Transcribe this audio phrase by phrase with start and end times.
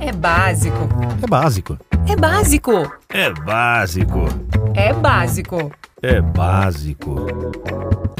[0.00, 0.88] É básico.
[1.22, 1.78] É básico.
[2.06, 2.92] É básico.
[3.08, 4.28] É básico.
[4.74, 5.72] É básico.
[6.02, 7.26] É básico.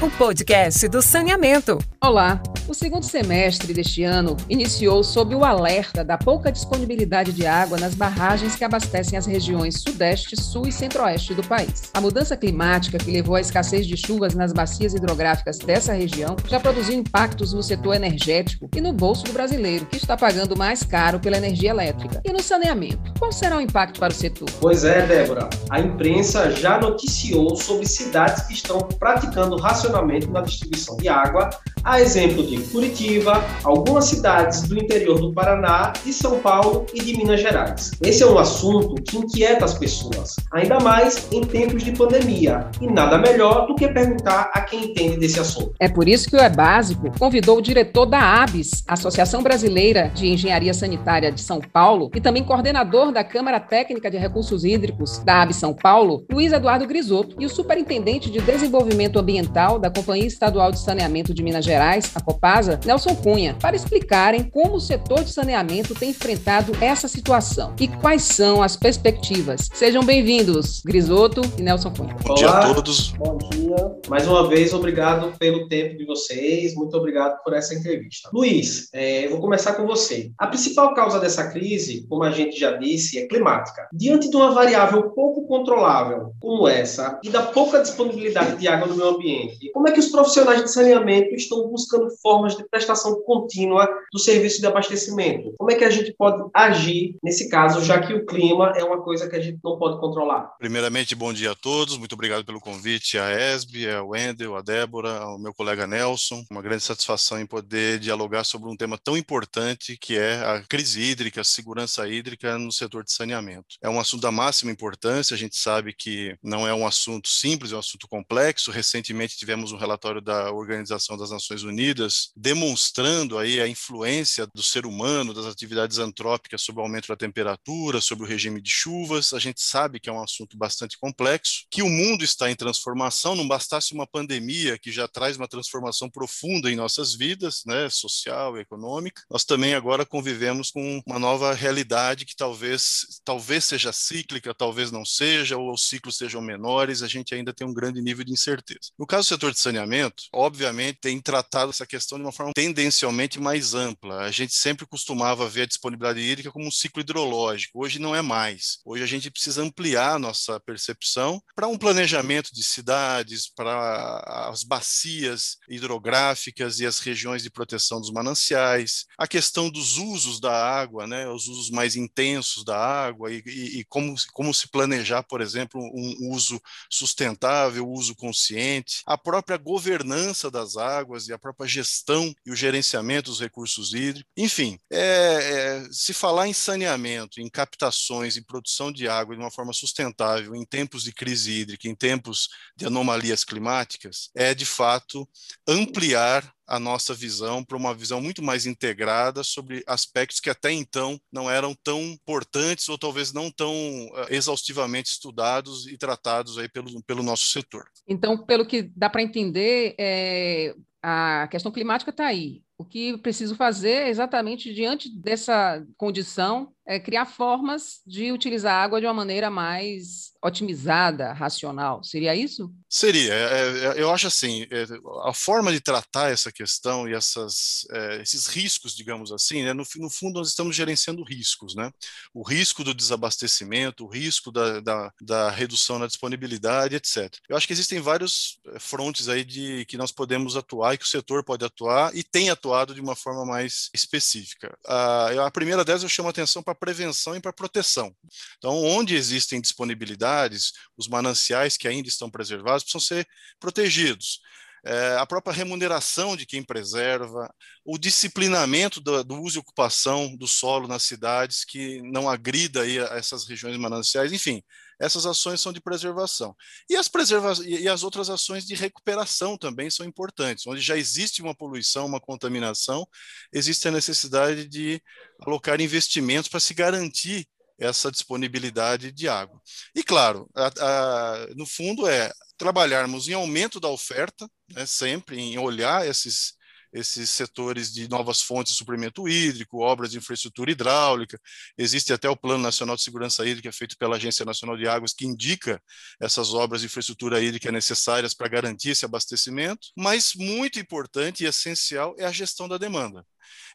[0.00, 1.76] O podcast do saneamento.
[2.00, 2.40] Olá!
[2.68, 7.96] O segundo semestre deste ano iniciou sob o alerta da pouca disponibilidade de água nas
[7.96, 11.90] barragens que abastecem as regiões Sudeste, Sul e Centro-Oeste do país.
[11.94, 16.60] A mudança climática que levou à escassez de chuvas nas bacias hidrográficas dessa região já
[16.60, 21.18] produziu impactos no setor energético e no bolso do brasileiro, que está pagando mais caro
[21.18, 22.20] pela energia elétrica.
[22.24, 24.48] E no saneamento, qual será o impacto para o setor?
[24.60, 25.48] Pois é, Débora.
[25.70, 31.50] A imprensa já noticiou sobre cidades que estão praticando racionamento na distribuição de água,
[31.84, 37.16] a exemplo de Curitiba, algumas cidades do interior do Paraná, de São Paulo e de
[37.16, 37.92] Minas Gerais.
[38.02, 42.86] Esse é um assunto que inquieta as pessoas, ainda mais em tempos de pandemia, e
[42.86, 45.72] nada melhor do que perguntar a quem entende desse assunto.
[45.78, 50.28] É por isso que o É Básico convidou o diretor da ABS, Associação Brasileira de
[50.28, 55.42] Engenharia Sanitária de São Paulo, e também coordenador da Câmara Técnica de Recursos Hídricos da
[55.42, 60.70] ABS São Paulo, Luiz Eduardo Grisotto, e o superintendente de Desenvolvimento Ambiental da Companhia Estadual
[60.70, 65.32] de Saneamento de Minas Gerais, a Copasa, Nelson Cunha, para explicarem como o setor de
[65.32, 69.68] saneamento tem enfrentado essa situação e quais são as perspectivas.
[69.74, 72.14] Sejam bem-vindos, Grisoto e Nelson Cunha.
[72.24, 72.70] Bom dia Olá.
[72.70, 73.10] a todos.
[73.18, 73.76] Bom dia.
[74.08, 76.74] Mais uma vez, obrigado pelo tempo de vocês.
[76.74, 78.30] Muito obrigado por essa entrevista.
[78.32, 80.30] Luiz, é, eu vou começar com você.
[80.38, 83.88] A principal causa dessa crise, como a gente já disse, é climática.
[83.92, 88.94] Diante de uma variável pouco controlável como essa e da pouca disponibilidade de água no
[88.94, 93.88] meio ambiente, como é que os profissionais de saneamento estão buscando formas de prestação contínua
[94.12, 95.52] do serviço de abastecimento?
[95.56, 99.02] Como é que a gente pode agir nesse caso, já que o clima é uma
[99.02, 100.52] coisa que a gente não pode controlar?
[100.58, 101.96] Primeiramente, bom dia a todos.
[101.96, 106.44] Muito obrigado pelo convite à ESB, ao Wendel, à Débora, ao meu colega Nelson.
[106.50, 111.00] Uma grande satisfação em poder dialogar sobre um tema tão importante que é a crise
[111.00, 113.76] hídrica, a segurança hídrica no setor de saneamento.
[113.82, 115.34] É um assunto da máxima importância.
[115.34, 118.70] A gente sabe que não é um assunto simples, é um assunto complexo.
[118.70, 124.84] Recentemente tivemos um relatório da Organização das Nações Unidas demonstrando aí a influência do ser
[124.84, 129.32] humano, das atividades antrópicas sobre o aumento da temperatura, sobre o regime de chuvas.
[129.32, 133.34] A gente sabe que é um assunto bastante complexo, que o mundo está em transformação,
[133.34, 138.58] não bastasse uma pandemia que já traz uma transformação profunda em nossas vidas, né, social
[138.58, 139.22] e econômica.
[139.30, 145.06] Nós também agora convivemos com uma nova realidade que talvez talvez seja cíclica, talvez não
[145.06, 148.90] seja, ou os ciclos sejam menores, a gente ainda tem um grande nível de incerteza.
[148.98, 153.72] No caso setor de saneamento, obviamente tem tratado essa questão de uma forma tendencialmente mais
[153.72, 154.22] ampla.
[154.22, 157.80] A gente sempre costumava ver a disponibilidade hídrica como um ciclo hidrológico.
[157.84, 158.78] Hoje não é mais.
[158.84, 165.56] Hoje a gente precisa ampliar nossa percepção para um planejamento de cidades, para as bacias
[165.68, 171.28] hidrográficas e as regiões de proteção dos mananciais, a questão dos usos da água, né,
[171.28, 175.80] os usos mais intensos da água e, e, e como, como se planejar, por exemplo,
[175.80, 176.60] um uso
[176.90, 183.28] sustentável, uso consciente, a própria governança das águas e a própria gestão e o gerenciamento
[183.28, 184.32] dos recursos hídricos.
[184.34, 189.50] Enfim, é, é, se falar em saneamento, em captações, em produção de água de uma
[189.50, 195.28] forma sustentável em tempos de crise hídrica, em tempos de anomalias climáticas, é de fato
[195.68, 201.18] ampliar a nossa visão para uma visão muito mais integrada sobre aspectos que até então
[201.32, 207.02] não eram tão importantes ou talvez não tão uh, exaustivamente estudados e tratados aí pelo,
[207.04, 207.84] pelo nosso setor.
[208.06, 212.62] Então, pelo que dá para entender, é, a questão climática está aí.
[212.76, 218.82] O que preciso fazer é exatamente diante dessa condição é criar formas de utilizar a
[218.82, 222.02] água de uma maneira mais otimizada, racional.
[222.02, 222.72] Seria isso?
[222.88, 223.34] Seria.
[223.34, 224.86] É, eu acho assim, é,
[225.26, 229.84] a forma de tratar essa questão e essas, é, esses riscos, digamos assim, né, no,
[229.96, 231.90] no, fundo nós estamos gerenciando riscos, né?
[232.32, 237.36] O risco do desabastecimento, o risco da, da, da, redução na disponibilidade, etc.
[237.48, 241.08] Eu acho que existem vários frontes aí de que nós podemos atuar e que o
[241.08, 244.76] setor pode atuar e tem atuado de uma forma mais específica.
[244.86, 248.14] A, a primeira delas eu chamo atenção para prevenção e para proteção.
[248.58, 253.26] Então, onde existem disponibilidades, os mananciais que ainda estão preservados precisam ser
[253.58, 254.40] protegidos.
[254.84, 257.52] É, a própria remuneração de quem preserva,
[257.84, 262.98] o disciplinamento do, do, uso e ocupação do solo nas cidades, que não agrida aí
[262.98, 264.62] essas regiões mananciais, enfim,
[265.00, 266.56] essas ações são de preservação.
[266.88, 270.66] E as, preserva e as outras ações de recuperação também são importantes.
[270.66, 273.06] Onde já existe uma poluição, uma contaminação,
[273.52, 275.00] existe a necessidade de
[275.40, 277.46] alocar investimentos para se garantir
[277.78, 279.60] essa disponibilidade de água.
[279.94, 285.58] E, claro, a, a, no fundo é trabalharmos em aumento da oferta, né, sempre em
[285.58, 286.54] olhar esses,
[286.92, 291.40] esses setores de novas fontes de suprimento hídrico, obras de infraestrutura hidráulica.
[291.76, 295.26] Existe até o Plano Nacional de Segurança Hídrica feito pela Agência Nacional de Águas que
[295.26, 295.82] indica
[296.20, 299.88] essas obras de infraestrutura hídrica necessárias para garantir esse abastecimento.
[299.96, 303.24] Mas muito importante e essencial é a gestão da demanda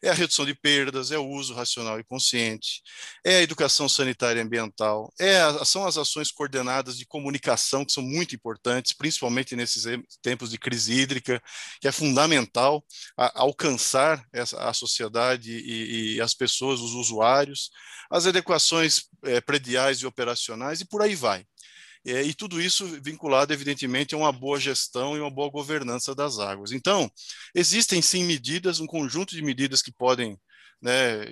[0.02, 2.82] é a redução de perdas, é o uso racional e consciente,
[3.24, 7.92] é a educação sanitária e ambiental, é a, são as ações coordenadas de comunicação que
[7.92, 9.84] são muito importantes, principalmente nesses
[10.22, 11.42] tempos de crise hídrica,
[11.80, 12.84] que é fundamental
[13.16, 17.70] a, alcançar essa, a sociedade e, e, as pessoas, os usuários,
[18.10, 21.44] as adequações é, prediais e operacionais e por aí vai.
[22.06, 26.38] É, e tudo isso vinculado, evidentemente, a uma boa gestão e uma boa governança das
[26.38, 26.70] águas.
[26.72, 27.10] Então,
[27.54, 30.38] existem sim medidas, um conjunto de medidas que podem,
[30.82, 31.24] né,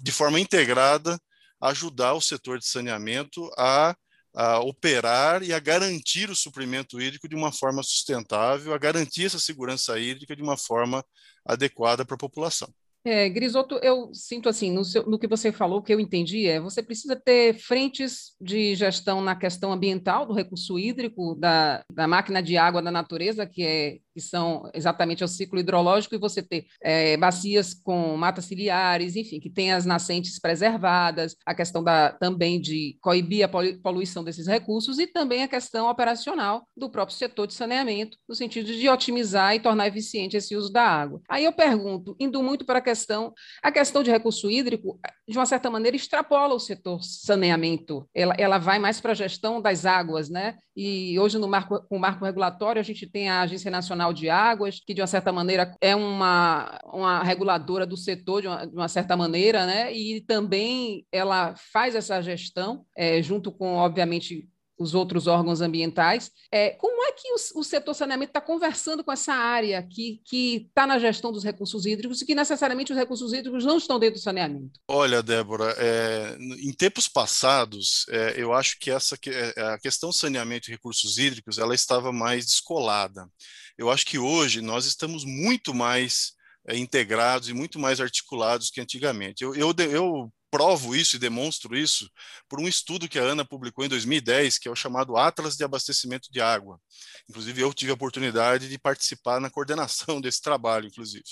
[0.00, 1.18] de forma integrada,
[1.60, 3.96] ajudar o setor de saneamento a,
[4.34, 9.40] a operar e a garantir o suprimento hídrico de uma forma sustentável, a garantir essa
[9.40, 11.04] segurança hídrica de uma forma
[11.44, 12.72] adequada para a população.
[13.08, 16.48] É, Grisoto, eu sinto assim, no, seu, no, que você falou, o que eu entendi
[16.48, 22.08] é, você precisa ter frentes de gestão na questão ambiental do recurso hídrico, da, da
[22.08, 26.42] máquina de água da natureza, que é que são exatamente o ciclo hidrológico, e você
[26.42, 32.12] ter é, bacias com matas ciliares, enfim, que tem as nascentes preservadas, a questão da,
[32.12, 33.48] também de coibir a
[33.82, 38.72] poluição desses recursos e também a questão operacional do próprio setor de saneamento, no sentido
[38.72, 41.20] de otimizar e tornar eficiente esse uso da água.
[41.28, 44.98] Aí eu pergunto, indo muito para a questão, a questão de recurso hídrico,
[45.28, 49.60] de uma certa maneira, extrapola o setor saneamento, ela, ela vai mais para a gestão
[49.60, 50.56] das águas, né?
[50.74, 54.28] E hoje, no marco, com o marco regulatório, a gente tem a Agência Nacional De
[54.28, 58.74] Águas, que de uma certa maneira é uma, uma reguladora do setor de uma, de
[58.74, 59.92] uma certa maneira, né?
[59.92, 64.48] E também ela faz essa gestão, é, junto com, obviamente,
[64.78, 66.30] os outros órgãos ambientais.
[66.52, 70.86] É, como é que o, o setor saneamento está conversando com essa área que está
[70.86, 74.22] na gestão dos recursos hídricos e que necessariamente os recursos hídricos não estão dentro do
[74.22, 74.78] saneamento?
[74.88, 80.68] Olha, Débora, é, em tempos passados, é, eu acho que essa é, a questão saneamento
[80.68, 83.28] e recursos hídricos ela estava mais descolada.
[83.78, 86.32] Eu acho que hoje nós estamos muito mais
[86.68, 89.44] é, integrados e muito mais articulados que antigamente.
[89.44, 92.10] Eu, eu, eu provo isso e demonstro isso
[92.48, 95.64] por um estudo que a Ana publicou em 2010, que é o chamado Atlas de
[95.64, 96.80] Abastecimento de Água.
[97.28, 101.24] Inclusive, eu tive a oportunidade de participar na coordenação desse trabalho, inclusive.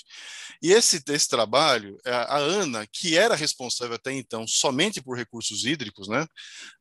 [0.62, 5.64] E esse, esse trabalho, é, a Ana, que era responsável até então somente por recursos
[5.64, 6.26] hídricos, né,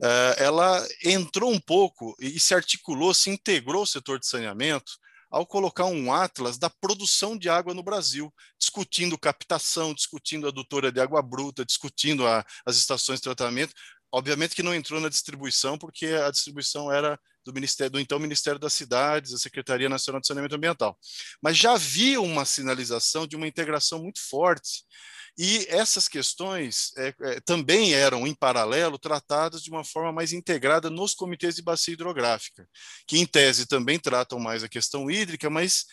[0.02, 4.92] é, ela entrou um pouco e se articulou, se integrou ao setor de saneamento
[5.34, 10.92] ao colocar um atlas da produção de água no Brasil, discutindo captação, discutindo a adutora
[10.92, 13.74] de água bruta, discutindo a, as estações de tratamento.
[14.12, 18.60] Obviamente que não entrou na distribuição, porque a distribuição era do Ministério, do então Ministério
[18.60, 20.96] das Cidades, da Secretaria Nacional de Saneamento Ambiental.
[21.42, 24.84] Mas já havia uma sinalização de uma integração muito forte
[25.38, 30.90] e essas questões é, é, também eram, em paralelo, tratadas de uma forma mais integrada
[30.90, 32.68] nos comitês de bacia hidrográfica,
[33.08, 35.86] que, em tese, também tratam mais a questão hídrica, mas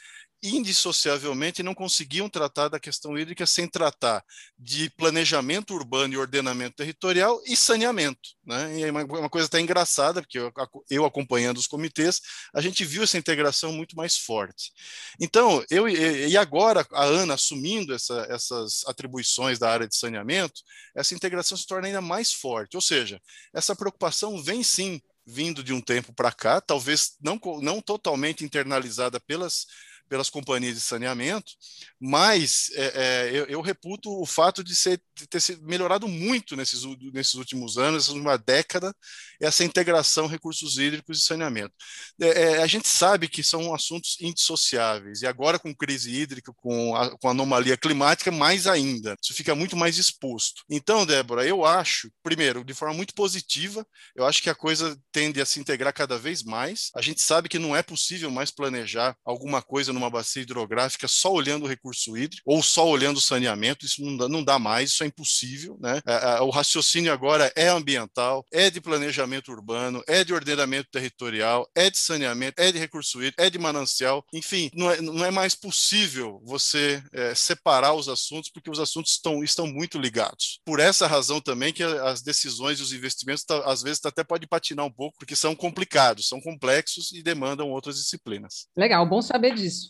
[0.43, 4.25] indissociavelmente não conseguiam tratar da questão hídrica sem tratar
[4.59, 8.31] de planejamento urbano e ordenamento territorial e saneamento.
[8.45, 8.79] Né?
[8.79, 10.53] E é uma, uma coisa até engraçada, porque eu,
[10.89, 12.21] eu, acompanhando os comitês,
[12.55, 14.73] a gente viu essa integração muito mais forte.
[15.21, 20.63] Então, eu e agora a Ana assumindo essa, essas atribuições da área de saneamento,
[20.95, 22.77] essa integração se torna ainda mais forte.
[22.77, 23.21] Ou seja,
[23.53, 29.21] essa preocupação vem sim vindo de um tempo para cá, talvez não, não totalmente internalizada
[29.21, 29.67] pelas
[30.11, 31.53] pelas companhias de saneamento,
[32.01, 36.83] mas é, é, eu, eu, reputo o fato de, ser, de ter melhorado muito nesses,
[37.13, 38.93] nesses últimos anos, uma década,
[39.41, 41.73] essa integração recursos hídricos e saneamento.
[42.21, 46.97] É, é, a gente sabe que são assuntos indissociáveis, e agora com crise hídrica, com,
[46.97, 49.17] a, com anomalia climática, mais ainda.
[49.23, 50.65] Isso fica muito mais exposto.
[50.69, 53.87] Então, Débora, eu acho, primeiro, de forma muito positiva,
[54.17, 56.91] eu acho que a coisa tende a se integrar cada vez mais.
[56.97, 61.07] A gente sabe que não é possível mais planejar alguma coisa no numa bacia hidrográfica
[61.07, 64.59] só olhando o recurso hídrico ou só olhando o saneamento, isso não dá, não dá
[64.59, 65.79] mais, isso é impossível.
[65.81, 66.01] Né?
[66.41, 71.99] O raciocínio agora é ambiental, é de planejamento urbano, é de ordenamento territorial, é de
[71.99, 76.41] saneamento, é de recurso hídrico, é de manancial, enfim, não é, não é mais possível
[76.45, 80.61] você é, separar os assuntos, porque os assuntos estão, estão muito ligados.
[80.65, 84.47] Por essa razão também que as decisões e os investimentos, tá, às vezes, até pode
[84.47, 88.67] patinar um pouco, porque são complicados, são complexos e demandam outras disciplinas.
[88.77, 89.90] Legal, bom saber disso.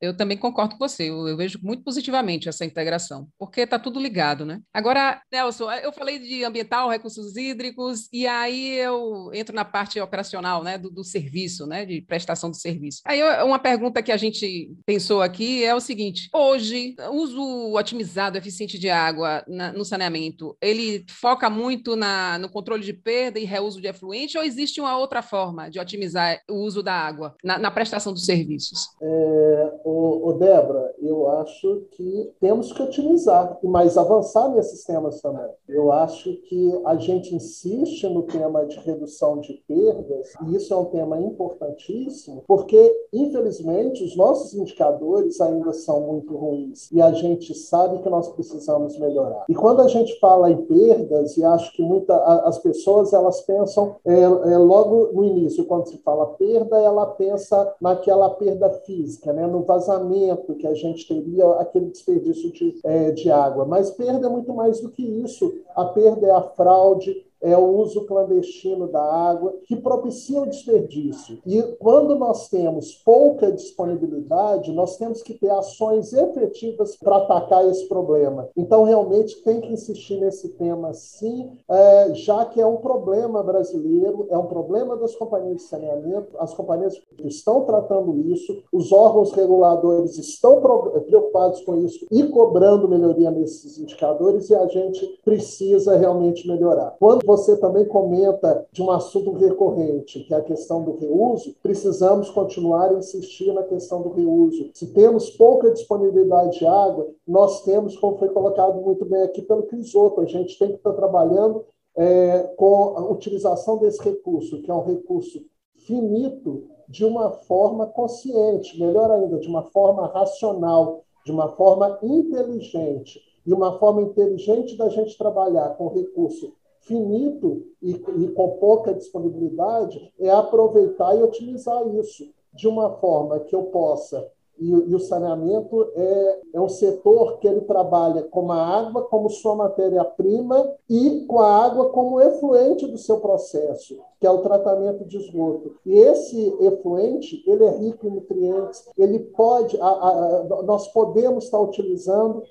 [0.00, 1.10] Eu também concordo com você.
[1.10, 4.60] Eu, eu vejo muito positivamente essa integração, porque está tudo ligado, né?
[4.72, 10.62] Agora, Nelson, eu falei de ambiental, recursos hídricos, e aí eu entro na parte operacional,
[10.62, 13.00] né, do, do serviço, né, de prestação do serviço.
[13.06, 18.78] Aí uma pergunta que a gente pensou aqui é o seguinte: hoje, uso otimizado, eficiente
[18.78, 23.80] de água na, no saneamento, ele foca muito na, no controle de perda e reuso
[23.80, 27.70] de efluente, ou existe uma outra forma de otimizar o uso da água na, na
[27.70, 28.88] prestação dos serviços?
[29.02, 35.50] É, o, o Débora, eu acho que temos que otimizar, mas avançar nesses temas também.
[35.68, 40.76] Eu acho que a gente insiste no tema de redução de perdas, e isso é
[40.76, 47.54] um tema importantíssimo, porque, infelizmente, os nossos indicadores ainda são muito ruins e a gente
[47.54, 49.44] sabe que nós precisamos melhorar.
[49.48, 53.96] E quando a gente fala em perdas, e acho que muita, as pessoas elas pensam
[54.04, 59.46] é, é, logo no início, quando se fala perda, ela pensa naquela perda física, né,
[59.46, 63.64] no vazamento que a gente teria, aquele desperdício de, é, de água.
[63.64, 65.54] Mas perda é muito mais do que isso.
[65.74, 71.38] A perda é a fraude, é o uso clandestino da água, que propicia o desperdício.
[71.46, 77.86] E quando nós temos pouca disponibilidade, nós temos que ter ações efetivas para atacar esse
[77.86, 78.48] problema.
[78.56, 84.26] Então, realmente, tem que insistir nesse tema, sim, é, já que é um problema brasileiro,
[84.30, 90.16] é um problema das companhias de saneamento, as companhias estão tratando isso, os órgãos reguladores
[90.16, 90.60] estão
[91.06, 96.96] preocupados com isso e cobrando melhoria nesses indicadores, e a gente precisa realmente melhorar.
[96.98, 102.30] Quando você também comenta de um assunto recorrente, que é a questão do reuso, precisamos
[102.30, 104.70] continuar a insistir na questão do reuso.
[104.72, 109.64] Se temos pouca disponibilidade de água, nós temos, como foi colocado muito bem aqui pelo
[109.64, 111.64] Crisoto, a gente tem que estar trabalhando
[111.96, 115.44] é, com a utilização desse recurso, que é um recurso
[115.86, 123.20] finito, de uma forma consciente, melhor ainda, de uma forma racional, de uma forma inteligente.
[123.46, 130.12] E uma forma inteligente da gente trabalhar com recurso finito e, e com pouca disponibilidade
[130.18, 135.90] é aproveitar e otimizar isso de uma forma que eu possa e, e, o saneamento
[135.96, 141.40] é, é um setor que ele trabalha com a água como sua matéria-prima e com
[141.40, 145.74] a água como efluente do seu processo, que é o tratamento de esgoto.
[145.84, 151.60] E esse efluente, ele é rico em nutrientes, ele pode, a, a, nós podemos estar
[151.60, 152.44] utilizando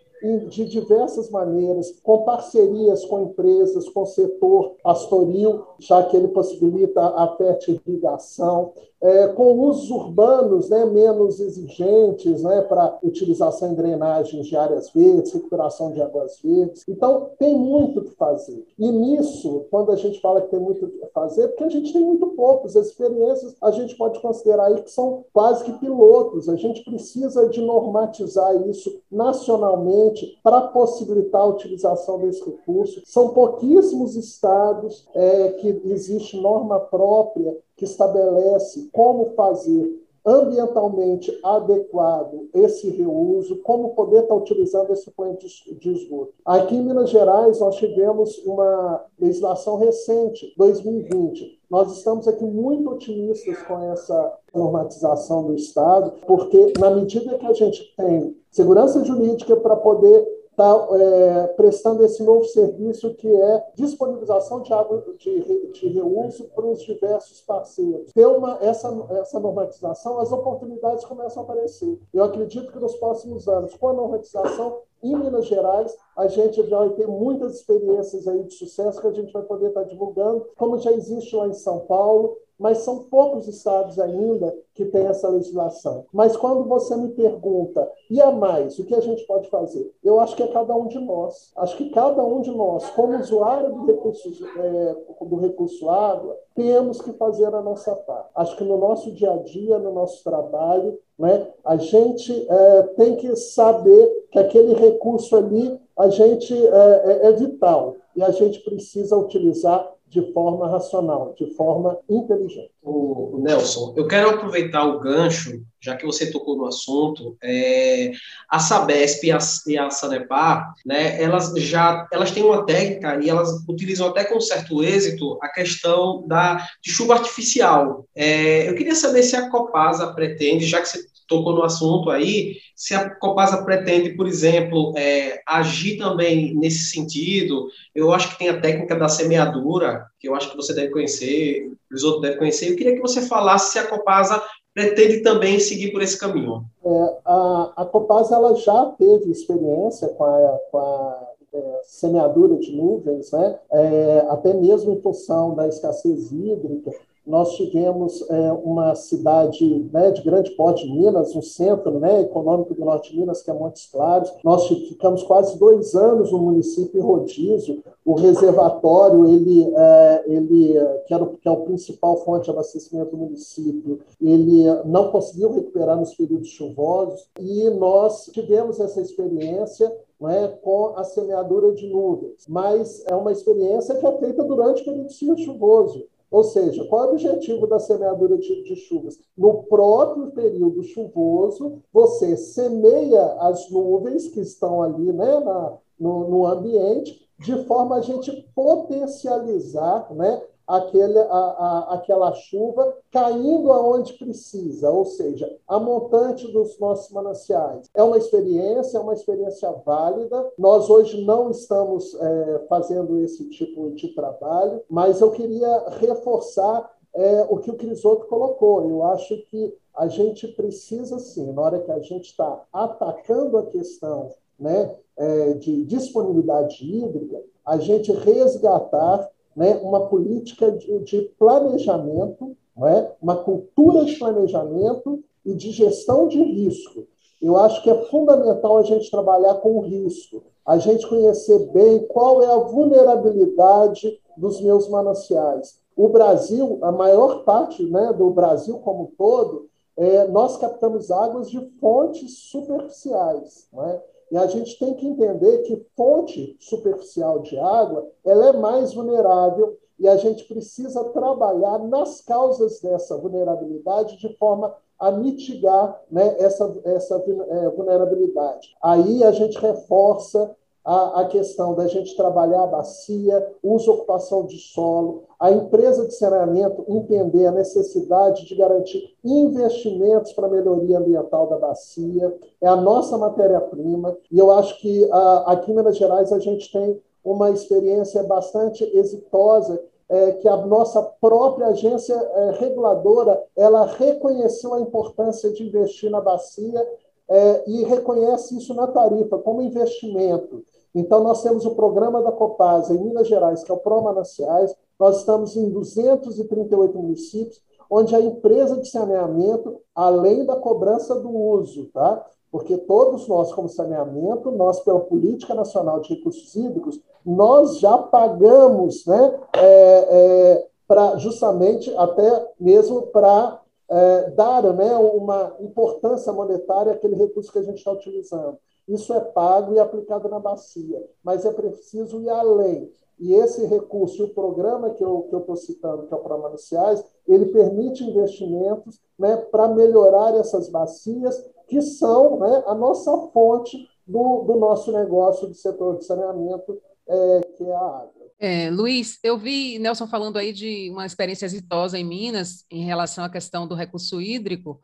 [0.49, 7.01] de diversas maneiras, com parcerias com empresas, com o setor pastoril, já que ele possibilita
[7.01, 14.55] a fertirrigação, é, com usos urbanos né, menos exigentes né, para utilização em drenagens de
[14.55, 16.85] áreas verdes, recuperação de águas verdes.
[16.87, 18.65] Então, tem muito o que fazer.
[18.79, 21.91] E nisso, quando a gente fala que tem muito o que fazer, porque a gente
[21.91, 22.77] tem muito poucos.
[22.77, 26.47] As experiências a gente pode considerar aí que são quase que pilotos.
[26.47, 33.01] A gente precisa de normatizar isso nacionalmente para possibilitar a utilização desse recurso.
[33.05, 42.89] São pouquíssimos estados é, que existe norma própria que estabelece como fazer ambientalmente adequado esse
[42.89, 46.33] reuso, como poder estar utilizando esse plante de esgoto.
[46.45, 51.59] Aqui em Minas Gerais, nós tivemos uma legislação recente, 2020.
[51.69, 57.53] Nós estamos aqui muito otimistas com essa normatização do Estado, porque na medida que a
[57.53, 64.61] gente tem segurança jurídica para poder está é, prestando esse novo serviço que é disponibilização
[64.61, 68.11] de água de, de reuso para os diversos parceiros.
[68.13, 71.99] Ter uma, essa, essa normatização, as oportunidades começam a aparecer.
[72.13, 76.77] Eu acredito que nos próximos anos, com a normatização, em Minas Gerais, a gente já
[76.77, 80.77] vai ter muitas experiências aí de sucesso que a gente vai poder estar divulgando, como
[80.77, 86.05] já existe lá em São Paulo, mas são poucos estados ainda que têm essa legislação.
[86.13, 89.93] Mas quando você me pergunta, e a mais, o que a gente pode fazer?
[90.03, 91.51] Eu acho que é cada um de nós.
[91.57, 97.01] Acho que cada um de nós, como usuário do recurso, é, do recurso água, temos
[97.01, 98.29] que fazer a nossa parte.
[98.35, 103.15] Acho que no nosso dia a dia, no nosso trabalho, né, a gente é, tem
[103.15, 108.59] que saber que aquele recurso ali a gente é, é, é vital e a gente
[108.61, 112.71] precisa utilizar de forma racional, de forma inteligente.
[112.83, 118.11] O Nelson, eu quero aproveitar o gancho, já que você tocou no assunto, é,
[118.49, 123.29] a Sabesp e a, e a Sanepar, né, elas já elas têm uma técnica e
[123.29, 128.05] elas utilizam até com certo êxito a questão da, de chuva artificial.
[128.15, 132.55] É, eu queria saber se a Copasa pretende, já que você tocou no assunto aí,
[132.75, 138.49] se a Copasa pretende, por exemplo, é, agir também nesse sentido, eu acho que tem
[138.49, 142.69] a técnica da semeadura, que eu acho que você deve conhecer, os outros devem conhecer,
[142.69, 144.41] eu queria que você falasse se a Copasa
[144.73, 146.65] pretende também seguir por esse caminho?
[146.83, 152.75] É, a, a Copasa ela já teve experiência com a, com a é, semeadura de
[152.75, 153.59] nuvens, né?
[153.71, 156.91] É, até mesmo em função da escassez hídrica.
[157.25, 162.73] Nós tivemos é, uma cidade né, de grande porte de Minas, um centro né, econômico
[162.73, 164.31] do Norte de Minas, que é Montes Claros.
[164.43, 167.81] Nós ficamos quase dois anos no município em rodízio.
[168.05, 170.73] O reservatório, ele, é, ele
[171.05, 175.97] que, era, que é o principal fonte de abastecimento do município, ele não conseguiu recuperar
[175.97, 177.29] nos períodos chuvosos.
[177.39, 179.91] E nós tivemos essa experiência
[180.29, 184.85] é, com a semeadura de nuvens, mas é uma experiência que é feita durante o
[184.85, 186.05] período chuvoso.
[186.33, 189.19] Ou seja, qual é o objetivo da semeadura de, de, chuvas?
[189.37, 196.47] No próprio período chuvoso, você semeia as nuvens que estão ali né, na, no, no
[196.47, 204.89] ambiente, de forma a gente potencializar né, aquele, a, a, aquela chuva caindo aonde precisa,
[204.89, 207.87] ou seja, a montante dos nossos mananciais.
[207.93, 210.51] É uma experiência, é uma experiência válida.
[210.57, 217.45] Nós hoje não estamos é, fazendo esse tipo de trabalho, mas eu queria reforçar é,
[217.49, 218.89] o que o Crisotto colocou.
[218.89, 223.65] Eu acho que a gente precisa, sim, na hora que a gente está atacando a
[223.67, 232.55] questão né, é, de disponibilidade hídrica, a gente resgatar né, uma política de, de planejamento,
[232.85, 233.11] é?
[233.21, 237.05] uma cultura de planejamento e de gestão de risco.
[237.41, 242.07] Eu acho que é fundamental a gente trabalhar com o risco, a gente conhecer bem
[242.07, 245.77] qual é a vulnerabilidade dos meus mananciais.
[245.95, 251.49] O Brasil, a maior parte né, do Brasil como um todo, é, nós captamos águas
[251.51, 253.67] de fontes superficiais.
[253.73, 254.01] É?
[254.33, 259.77] E a gente tem que entender que fonte superficial de água ela é mais vulnerável
[259.99, 266.81] e a gente precisa trabalhar nas causas dessa vulnerabilidade de forma a mitigar né, essa,
[266.83, 268.75] essa é, vulnerabilidade.
[268.81, 274.57] Aí a gente reforça a, a questão da gente trabalhar a bacia, uso ocupação de
[274.57, 281.47] solo, a empresa de saneamento entender a necessidade de garantir investimentos para a melhoria ambiental
[281.47, 286.33] da bacia, é a nossa matéria-prima, e eu acho que a, aqui em Minas Gerais
[286.33, 293.41] a gente tem uma experiência bastante exitosa é, que a nossa própria agência é, reguladora
[293.55, 296.85] ela reconheceu a importância de investir na bacia
[297.29, 300.63] é, e reconhece isso na tarifa como investimento.
[300.93, 304.75] Então, nós temos o programa da Copasa em Minas Gerais, que é o Pro Mananciais.
[304.99, 311.85] Nós estamos em 238 municípios, onde a empresa de saneamento, além da cobrança do uso,
[311.93, 312.25] tá?
[312.53, 319.07] porque todos nós, como saneamento, nós, pela Política Nacional de Recursos Hídricos, nós já pagamos
[319.07, 327.15] né, é, é, para justamente até mesmo para é, dar né, uma importância monetária àquele
[327.15, 328.59] recurso que a gente está utilizando.
[328.87, 332.91] Isso é pago e aplicado na bacia, mas é preciso ir além.
[333.19, 337.45] E esse recurso, o programa que eu estou citando, que é o Programa Iniciais, ele
[337.47, 344.55] permite investimentos né, para melhorar essas bacias, que são né, a nossa fonte do, do
[344.55, 348.23] nosso negócio do setor de saneamento, é, que é a água.
[348.39, 353.23] É, Luiz, eu vi Nelson falando aí de uma experiência exitosa em Minas em relação
[353.23, 354.81] à questão do recurso hídrico.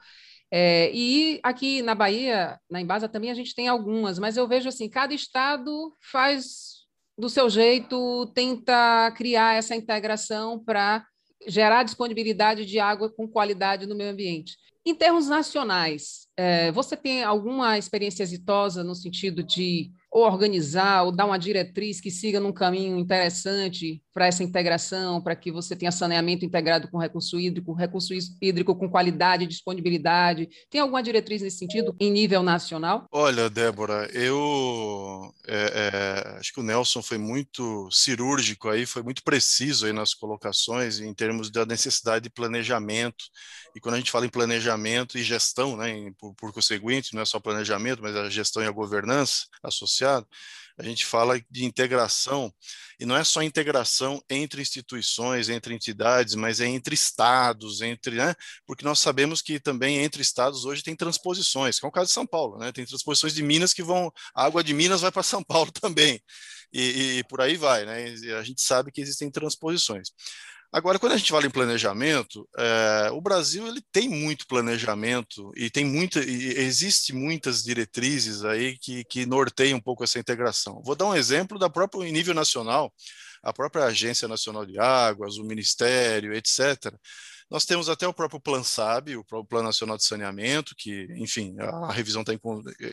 [0.52, 4.68] É, e aqui na Bahia, na Embasa também a gente tem algumas, mas eu vejo
[4.68, 6.80] assim, cada estado faz
[7.18, 11.06] do seu jeito, tenta criar essa integração para
[11.48, 14.58] gerar disponibilidade de água com qualidade no meio ambiente.
[14.86, 21.12] Em termos nacionais, é, você tem alguma experiência exitosa no sentido de ou organizar, ou
[21.12, 25.92] dar uma diretriz que siga num caminho interessante para essa integração, para que você tenha
[25.92, 30.50] saneamento integrado com recurso hídrico, recurso hídrico com qualidade e disponibilidade?
[30.70, 33.06] Tem alguma diretriz nesse sentido em nível nacional?
[33.12, 39.24] Olha, Débora, eu é, é, acho que o Nelson foi muito cirúrgico aí, foi muito
[39.24, 43.26] preciso aí nas colocações em termos da necessidade de planejamento.
[43.76, 47.22] E quando a gente fala em planejamento e gestão, né, em, por, por conseguinte, não
[47.22, 52.54] é só planejamento, mas a gestão e a governança associada, a gente fala de integração,
[52.98, 58.34] e não é só integração entre instituições, entre entidades, mas é entre estados, entre, né?
[58.66, 62.14] Porque nós sabemos que também entre estados hoje tem transposições, que é o caso de
[62.14, 62.72] São Paulo, né?
[62.72, 66.22] Tem transposições de Minas que vão, a água de Minas vai para São Paulo também.
[66.72, 68.06] E, e, por aí vai, né?
[68.40, 70.12] A gente sabe que existem transposições.
[70.72, 75.68] Agora, quando a gente fala em planejamento, é, o Brasil ele tem muito planejamento e
[75.68, 80.82] tem muita, e existe muitas diretrizes aí que, que norteiam um pouco essa integração.
[80.86, 82.94] Vou dar um exemplo da própria em nível nacional,
[83.42, 86.94] a própria Agência Nacional de Águas, o Ministério, etc.
[87.50, 91.92] Nós temos até o próprio Plan SAB, o Plano Nacional de Saneamento, que, enfim, a
[91.92, 92.40] revisão tá em,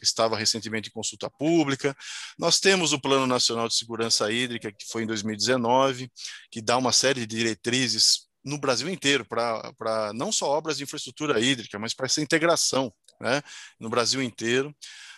[0.02, 1.94] estava recentemente em consulta pública.
[2.38, 6.10] Nós temos o Plano Nacional de Segurança Hídrica, que foi em 2019,
[6.50, 11.40] que dá uma série de diretrizes no Brasil inteiro, para não só obras de infraestrutura
[11.40, 13.42] hídrica, mas para essa integração né,
[13.78, 14.74] no Brasil inteiro.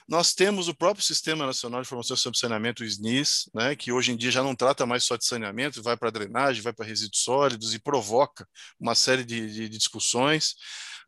[0.09, 4.11] Nós temos o próprio Sistema Nacional de Informação sobre Saneamento, o SNIS, né, que hoje
[4.11, 7.21] em dia já não trata mais só de saneamento, vai para drenagem, vai para resíduos
[7.23, 8.49] sólidos e provoca
[8.81, 10.55] uma série de, de, de discussões.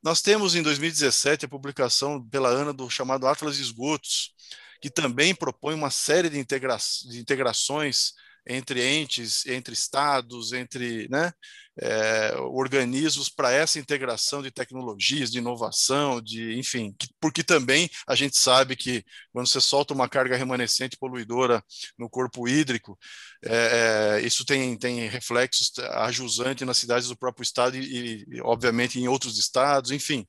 [0.03, 4.35] Nós temos em 2017 a publicação pela ANA do chamado Atlas de Esgotos,
[4.83, 6.77] que também propõe uma série de, integra
[7.09, 8.13] de integrações
[8.47, 11.33] entre entes, entre estados, entre né,
[11.81, 18.15] é, organismos para essa integração de tecnologias, de inovação, de enfim, que, porque também a
[18.15, 21.63] gente sabe que quando você solta uma carga remanescente poluidora
[21.99, 22.99] no corpo hídrico,
[23.45, 29.09] é, isso tem, tem reflexos ajusantes nas cidades do próprio estado e, e obviamente em
[29.09, 30.27] outros estados, enfim.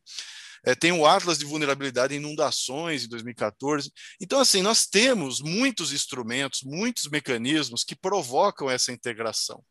[0.63, 3.91] É, tem o Atlas de Vulnerabilidade em Inundações, em 2014.
[4.19, 9.63] Então, assim, nós temos muitos instrumentos, muitos mecanismos que provocam essa integração.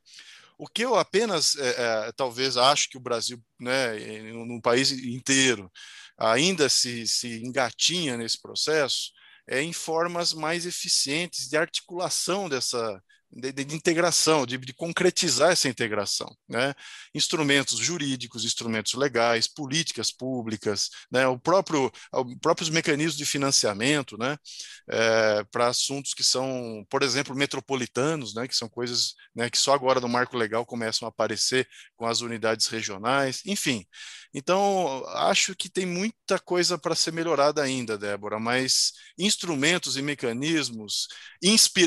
[0.58, 3.96] O que eu apenas, é, é, talvez, acho que o Brasil, né,
[4.32, 5.70] no país inteiro,
[6.18, 9.10] ainda se, se engatinha nesse processo,
[9.46, 15.68] é em formas mais eficientes de articulação dessa, de, de, integração, de, de, concretizar essa
[15.68, 16.74] integração, né?
[17.14, 21.26] Instrumentos jurídicos, instrumentos legais, políticas públicas, né?
[21.26, 24.36] O próprio, o próprios mecanismos de financiamento, né?
[24.88, 28.48] É, para assuntos que são, por exemplo, metropolitanos, né?
[28.48, 29.48] Que são coisas, né?
[29.48, 33.86] Que só agora no marco legal começam a aparecer com as unidades regionais, enfim.
[34.32, 41.08] Então, acho que tem muita coisa para ser melhorada ainda, Débora, mas instrumentos e mecanismos,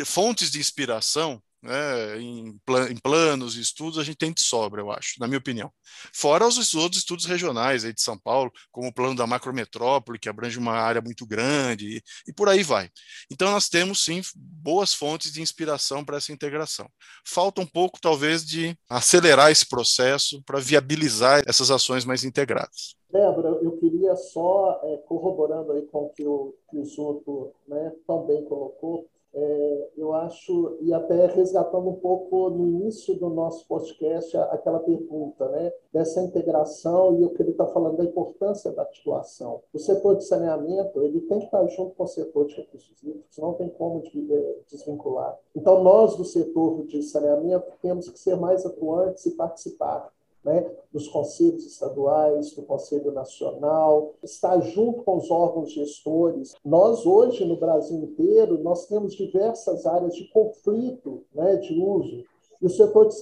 [0.06, 4.82] fontes de inspiração né, em, plan em, planos e estudos, a gente tem de sobra,
[4.82, 5.71] eu acho, na minha opinião.
[6.13, 10.28] Fora os outros estudos regionais aí de São Paulo, como o plano da macrometrópole, que
[10.28, 12.89] abrange uma área muito grande, e, e por aí vai.
[13.32, 16.89] Então, nós temos, sim, boas fontes de inspiração para essa integração.
[17.26, 22.95] Falta um pouco, talvez, de acelerar esse processo para viabilizar essas ações mais integradas.
[23.10, 28.43] Débora, eu queria só, é, corroborando aí com o que o, que o né, também
[28.45, 29.62] colocou, é,
[29.98, 35.72] eu acho, e até resgatando um pouco no início do nosso podcast aquela pergunta, né,
[35.91, 39.62] dessa integração e o que ele está falando da importância da articulação.
[39.74, 43.38] O setor de saneamento ele tem que estar junto com o setor de recursos hídricos,
[43.38, 45.38] não tem como é, desvincular.
[45.56, 50.12] Então, nós do setor de saneamento temos que ser mais atuantes e participar
[50.43, 56.53] né, dos conselhos estaduais, do Conselho Nacional, estar junto com os órgãos gestores.
[56.63, 62.23] Nós, hoje, no Brasil inteiro, nós temos diversas áreas de conflito né, de uso.
[62.62, 63.15] E o setor de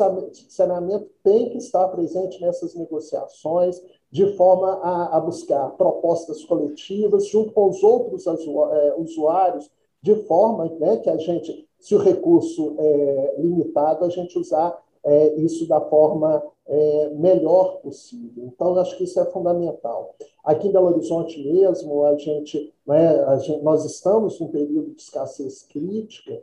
[0.54, 3.82] saneamento tem que estar presente nessas negociações,
[4.12, 10.66] de forma a, a buscar propostas coletivas junto com os outros é, usuários, de forma
[10.80, 15.82] né, que a gente, se o recurso é limitado, a gente usar é, isso da
[15.82, 18.46] forma é, melhor possível.
[18.46, 20.16] Então, acho que isso é fundamental.
[20.44, 25.02] Aqui em Belo Horizonte mesmo, a gente, né, a gente nós estamos num período de
[25.02, 26.42] escassez crítica.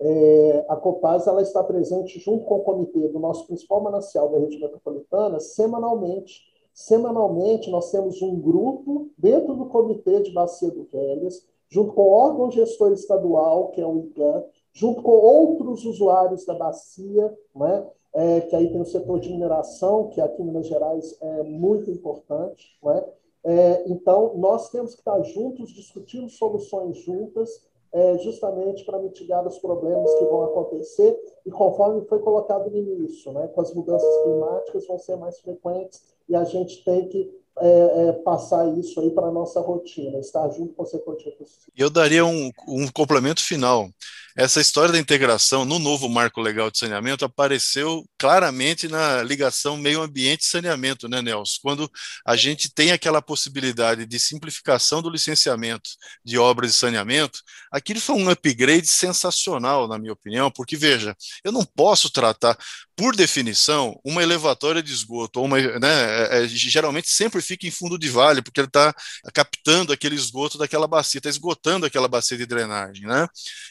[0.00, 4.38] É, a Copaz ela está presente junto com o comitê do nosso principal manancial da
[4.38, 6.48] rede metropolitana semanalmente.
[6.72, 12.12] Semanalmente, nós temos um grupo dentro do comitê de Bacia do Velhas, junto com o
[12.12, 18.40] órgão gestor estadual, que é o IGAN, junto com outros usuários da bacia, né, é,
[18.42, 22.78] que aí tem o setor de mineração, que aqui em Minas Gerais é muito importante.
[22.82, 23.04] Né?
[23.44, 29.58] É, então, nós temos que estar juntos, discutindo soluções juntas, é, justamente para mitigar os
[29.58, 34.86] problemas que vão acontecer, e conforme foi colocado no início, né, com as mudanças climáticas
[34.86, 39.26] vão ser mais frequentes, e a gente tem que é, é, passar isso aí para
[39.26, 41.66] a nossa rotina, estar junto com recursos.
[41.76, 43.90] Eu daria um, um complemento final.
[44.36, 50.00] Essa história da integração no novo marco legal de saneamento apareceu claramente na ligação meio
[50.00, 51.58] ambiente e saneamento, né, Nelson?
[51.60, 51.90] Quando
[52.24, 55.90] a gente tem aquela possibilidade de simplificação do licenciamento
[56.24, 57.40] de obras de saneamento,
[57.72, 62.56] aquilo foi um upgrade sensacional, na minha opinião, porque, veja, eu não posso tratar,
[62.98, 67.96] por definição, uma elevatória de esgoto, uma, né, é, é geralmente sempre fica em fundo
[67.96, 68.92] de vale, porque ele está
[69.32, 73.28] captando aquele esgoto daquela bacia, está esgotando aquela bacia de drenagem, né?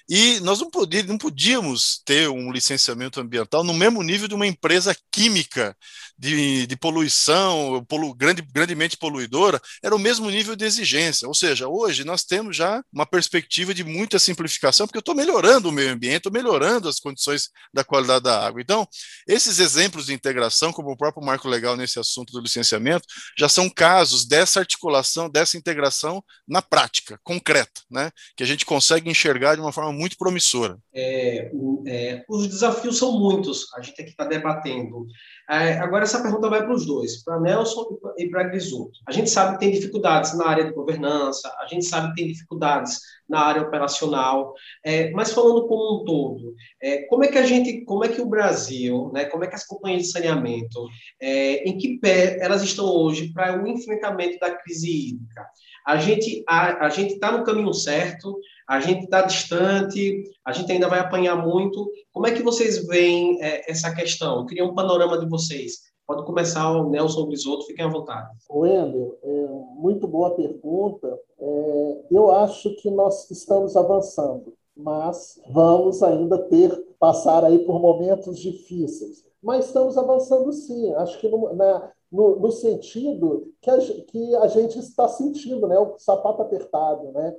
[0.07, 4.47] E nós não, podia, não podíamos ter um licenciamento ambiental no mesmo nível de uma
[4.47, 5.75] empresa química
[6.17, 11.27] de, de poluição, polu, grande, grandemente poluidora, era o mesmo nível de exigência.
[11.27, 15.67] Ou seja, hoje nós temos já uma perspectiva de muita simplificação, porque eu estou melhorando
[15.67, 18.61] o meio ambiente, estou melhorando as condições da qualidade da água.
[18.61, 18.87] Então,
[19.27, 23.05] esses exemplos de integração, como o próprio marco legal nesse assunto do licenciamento,
[23.37, 28.11] já são casos dessa articulação, dessa integração na prática, concreta, né?
[28.35, 30.77] que a gente consegue enxergar de uma forma muito promissora.
[30.93, 31.51] É,
[31.85, 35.07] é, os desafios são muitos, a gente aqui está debatendo.
[35.49, 37.85] É, agora, essa pergunta vai para os dois, para Nelson
[38.17, 38.99] e para Grisoto.
[39.07, 42.27] A gente sabe que tem dificuldades na área de governança, a gente sabe que tem
[42.27, 44.53] dificuldades na área operacional,
[44.83, 48.21] é, mas falando como um todo, é, como é que a gente, como é que
[48.21, 50.87] o Brasil, né, como é que as companhias de saneamento,
[51.21, 55.45] é, em que pé elas estão hoje para o enfrentamento da crise hídrica?
[55.85, 60.71] A gente a, a gente está no caminho certo, a gente está distante, a gente
[60.71, 61.89] ainda vai apanhar muito.
[62.11, 64.45] Como é que vocês veem é, essa questão?
[64.45, 65.87] Queria um panorama de vocês.
[66.07, 68.29] Pode começar o Nelson Brisoto, fiquem à vontade.
[68.49, 71.19] Wendel, é, muito boa pergunta.
[71.37, 78.39] É, eu acho que nós estamos avançando, mas vamos ainda ter, passar aí por momentos
[78.39, 79.25] difíceis.
[79.41, 80.93] Mas estamos avançando sim.
[80.95, 85.77] Acho que no, na, no, no sentido que a, que a gente está sentindo, né?
[85.77, 87.11] o sapato apertado.
[87.11, 87.35] Né?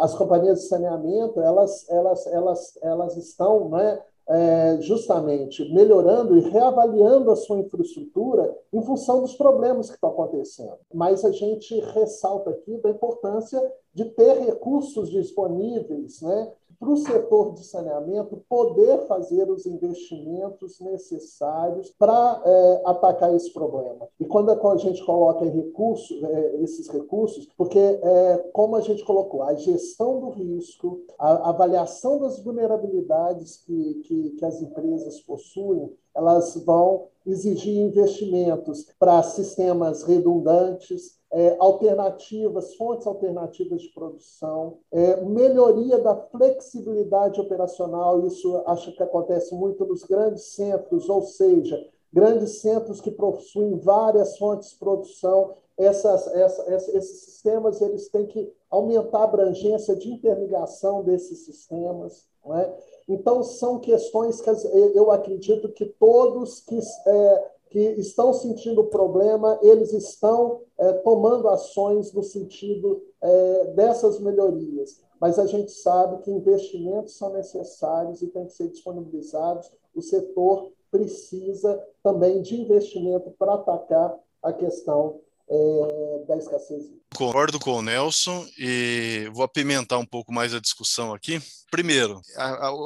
[0.00, 7.30] as companhias de saneamento elas, elas, elas, elas estão né, é, justamente melhorando e reavaliando
[7.30, 10.78] a sua infraestrutura em função dos problemas que estão acontecendo.
[10.92, 13.60] Mas a gente ressalta aqui da importância
[13.92, 16.52] de ter recursos disponíveis né,
[16.84, 24.06] para o setor de saneamento poder fazer os investimentos necessários para é, atacar esse problema.
[24.20, 29.54] E quando a gente coloca é, esses recursos, porque, é, como a gente colocou, a
[29.54, 37.08] gestão do risco, a avaliação das vulnerabilidades que, que, que as empresas possuem, elas vão
[37.26, 47.40] exigir investimentos para sistemas redundantes, é, alternativas, fontes alternativas de produção, é, melhoria da flexibilidade
[47.40, 51.76] operacional, isso acho que acontece muito nos grandes centros, ou seja,
[52.12, 58.52] grandes centros que possuem várias fontes de produção, essas, essa, esses sistemas eles têm que
[58.70, 62.28] aumentar a abrangência de interligação desses sistemas.
[62.46, 62.72] É?
[63.08, 64.50] Então, são questões que
[64.94, 72.12] eu acredito que todos que é, que estão sentindo problema, eles estão é, tomando ações
[72.12, 75.02] no sentido é, dessas melhorias.
[75.20, 79.72] Mas a gente sabe que investimentos são necessários e têm que ser disponibilizados.
[79.92, 86.84] O setor precisa também de investimento para atacar a questão é, da escassez.
[87.14, 91.40] Concordo com o Nelson e vou apimentar um pouco mais a discussão aqui.
[91.70, 92.20] Primeiro,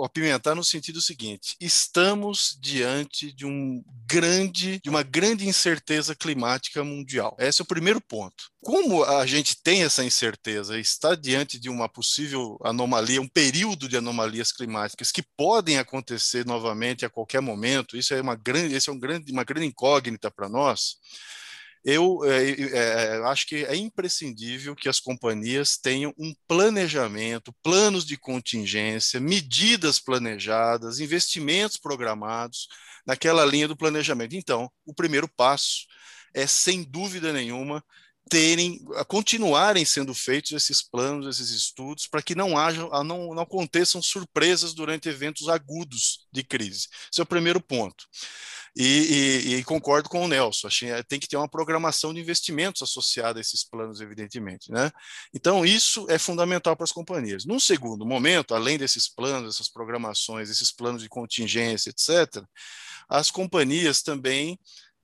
[0.04, 7.34] apimentar no sentido seguinte: estamos diante de um grande, de uma grande incerteza climática mundial.
[7.38, 8.50] Esse é o primeiro ponto.
[8.60, 13.96] Como a gente tem essa incerteza, está diante de uma possível anomalia, um período de
[13.96, 17.96] anomalias climáticas que podem acontecer novamente a qualquer momento.
[17.96, 20.96] Isso é uma grande, esse é um grande, uma grande incógnita para nós
[21.84, 28.16] eu é, é, acho que é imprescindível que as companhias tenham um planejamento, planos de
[28.16, 32.68] contingência, medidas planejadas, investimentos programados
[33.06, 34.34] naquela linha do planejamento.
[34.34, 35.86] Então, o primeiro passo
[36.34, 37.82] é, sem dúvida nenhuma,
[38.28, 44.02] terem, continuarem sendo feitos esses planos, esses estudos, para que não haja, não, não aconteçam
[44.02, 46.88] surpresas durante eventos agudos de crise.
[47.10, 48.04] Esse é o primeiro ponto.
[48.76, 52.20] E, e, e, concordo com o Nelson, achei, é, tem que ter uma programação de
[52.20, 54.70] investimentos associada a esses planos, evidentemente.
[54.70, 54.90] Né?
[55.34, 57.44] Então, isso é fundamental para as companhias.
[57.44, 62.44] Num segundo momento, além desses planos, essas programações, esses planos de contingência, etc.,
[63.08, 64.58] as companhias também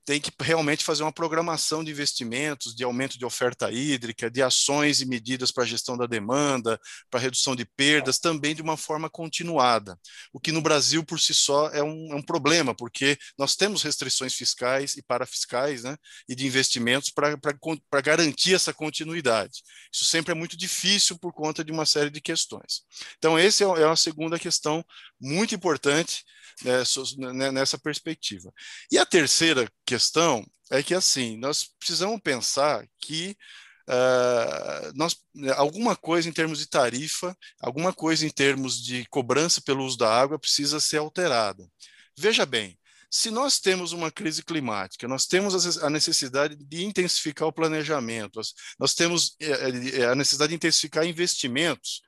[0.05, 5.01] tem que realmente fazer uma programação de investimentos, de aumento de oferta hídrica, de ações
[5.01, 6.79] e medidas para a gestão da demanda,
[7.11, 9.99] para redução de perdas, também de uma forma continuada.
[10.33, 13.83] O que no Brasil, por si só, é um, é um problema, porque nós temos
[13.83, 15.97] restrições fiscais e parafiscais né,
[16.29, 19.63] e de investimentos para garantir essa continuidade.
[19.93, 22.83] Isso sempre é muito difícil por conta de uma série de questões.
[23.17, 24.85] Então, essa é, é uma segunda questão
[25.21, 26.25] muito importante
[26.63, 28.53] né, né, nessa perspectiva.
[28.91, 33.37] E a terceira questão é que, assim, nós precisamos pensar que
[33.87, 35.15] Uh, nós,
[35.57, 40.09] alguma coisa em termos de tarifa, alguma coisa em termos de cobrança pelo uso da
[40.11, 41.69] água precisa ser alterada.
[42.17, 42.79] Veja bem,
[43.15, 48.41] se nós temos uma crise climática, nós temos a necessidade de intensificar o planejamento,
[48.77, 52.03] nós temos eh, eh, a necessidade de intensificar investimentos,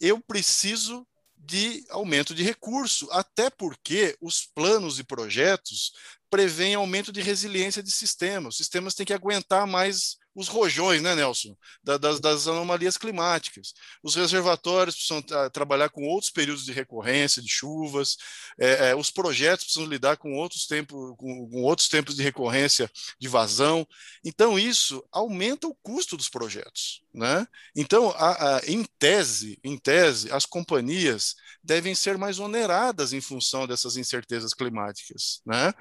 [0.00, 1.04] eu preciso
[1.44, 5.92] de aumento de recurso, até porque os planos e projetos
[6.34, 8.54] prevêem aumento de resiliência de sistemas.
[8.54, 13.72] Os sistemas têm que aguentar mais os rojões, né, Nelson, da, das, das, anomalias climáticas.
[14.02, 18.16] Os reservatórios precisam tra trabalhar com outros períodos de recorrência, de chuvas,
[18.58, 22.90] é, é, os projetos precisam lidar com outros tempos, com, com, outros tempos de recorrência
[23.20, 23.86] de vazão.
[24.24, 27.04] Então, isso aumenta o custo dos projetos.
[27.14, 27.46] Né?
[27.76, 33.68] Então, a, a, em tese, em tese, as companhias devem ser mais oneradas em função
[33.68, 35.40] dessas incertezas climáticas.
[35.46, 35.72] Né?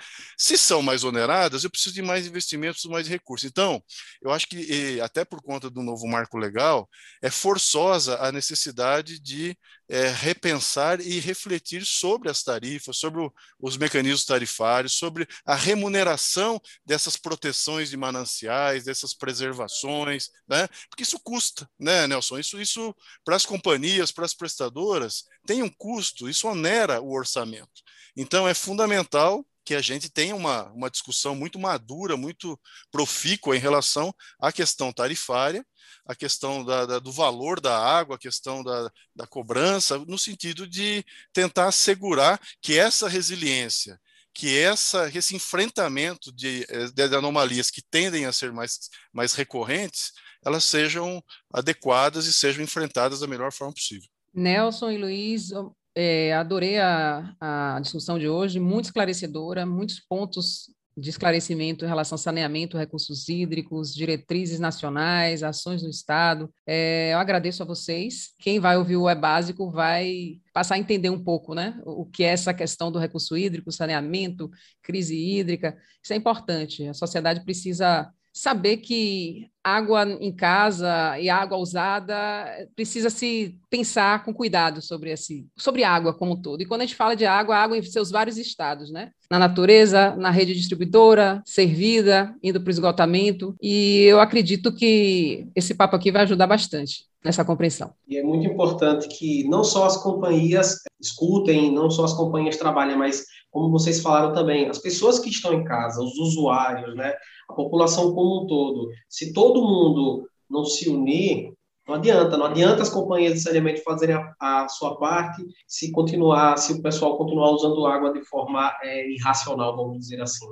[0.43, 3.49] Se são mais oneradas, eu preciso de mais investimentos, mais recursos.
[3.49, 3.81] Então,
[4.21, 6.89] eu acho que, até por conta do novo marco legal,
[7.21, 13.77] é forçosa a necessidade de é, repensar e refletir sobre as tarifas, sobre o, os
[13.77, 20.67] mecanismos tarifários, sobre a remuneração dessas proteções de mananciais, dessas preservações, né?
[20.89, 22.37] porque isso custa, né, Nelson?
[22.37, 27.81] Isso, isso para as companhias, para as prestadoras, tem um custo, isso onera o orçamento.
[28.13, 32.59] Então, é fundamental que a gente tenha uma, uma discussão muito madura, muito
[32.91, 35.65] profícua em relação à questão tarifária,
[36.05, 40.67] a questão da, da, do valor da água, a questão da, da cobrança, no sentido
[40.67, 43.99] de tentar assegurar que essa resiliência,
[44.33, 50.11] que essa, esse enfrentamento de, eh, de anomalias que tendem a ser mais, mais recorrentes,
[50.43, 51.23] elas sejam
[51.53, 54.09] adequadas e sejam enfrentadas da melhor forma possível.
[54.33, 55.51] Nelson e Luiz,
[55.95, 62.15] é, adorei a, a discussão de hoje, muito esclarecedora, muitos pontos de esclarecimento em relação
[62.15, 66.53] ao saneamento, recursos hídricos, diretrizes nacionais, ações do Estado.
[66.67, 68.29] É, eu agradeço a vocês.
[68.39, 72.23] Quem vai ouvir o É Básico vai passar a entender um pouco né, o que
[72.23, 74.49] é essa questão do recurso hídrico, saneamento,
[74.83, 75.75] crise hídrica.
[76.01, 76.87] Isso é importante.
[76.87, 84.33] A sociedade precisa saber que água em casa e água usada precisa se pensar com
[84.33, 86.61] cuidado sobre esse sobre água como um todo.
[86.61, 89.11] E quando a gente fala de água, água em seus vários estados, né?
[89.29, 93.55] Na natureza, na rede distribuidora, servida, indo para o esgotamento.
[93.61, 97.93] E eu acredito que esse papo aqui vai ajudar bastante nessa compreensão.
[98.07, 102.97] E é muito importante que não só as companhias escutem, não só as companhias trabalhem,
[102.97, 107.13] mas como vocês falaram também, as pessoas que estão em casa, os usuários, né,
[107.53, 111.53] a população como um todo, se todo mundo não se unir,
[111.87, 116.57] não adianta, não adianta as companhias de saneamento fazerem a, a sua parte se continuar,
[116.57, 120.45] se o pessoal continuar usando água de forma é, irracional, vamos dizer assim.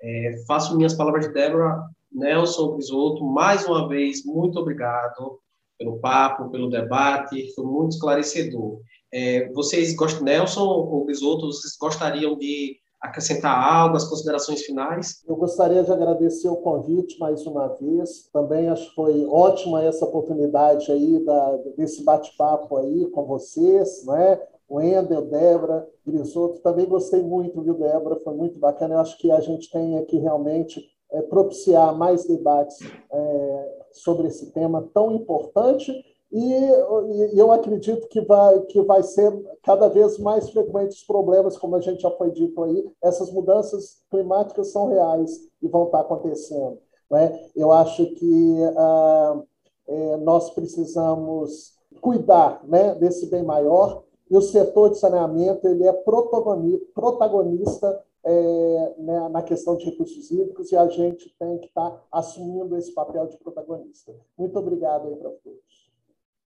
[0.00, 5.40] É, faço minhas palavras de Débora, Nelson Bisoto, mais uma vez, muito obrigado
[5.78, 8.80] pelo papo, pelo debate, foi muito esclarecedor.
[9.12, 15.22] É, vocês gostam, Nelson ou Bisoto, vocês gostariam de acrescentar algo, as considerações finais?
[15.26, 18.28] Eu gostaria de agradecer o convite mais uma vez.
[18.32, 24.40] Também acho que foi ótima essa oportunidade aí da, desse bate-papo aí com vocês, né?
[24.68, 28.20] O Ender, Débora, Grisoto, também gostei muito, viu, Débora?
[28.20, 28.94] Foi muito bacana.
[28.94, 32.78] Eu acho que a gente tem aqui realmente é, propiciar mais debates
[33.10, 35.92] é, sobre esse tema tão importante
[36.30, 41.56] e, e, eu acredito que vai, que vai ser cada vez mais frequentes os problemas,
[41.56, 46.00] como a gente já foi dito aí, essas mudanças climáticas são reais e vão estar
[46.00, 46.78] acontecendo.
[47.10, 47.48] Né?
[47.56, 49.42] Eu acho que ah,
[49.86, 55.92] é, nós precisamos cuidar né, desse bem maior, e o setor de saneamento ele é
[55.92, 62.76] protagonista é, né, na questão de recursos hídricos e a gente tem que estar assumindo
[62.76, 64.14] esse papel de protagonista.
[64.36, 65.87] Muito obrigado aí para todos.